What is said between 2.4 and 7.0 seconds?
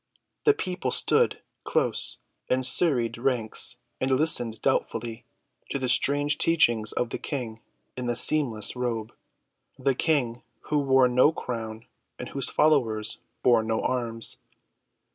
in serried ranks and listened doubtfully to the strange teachings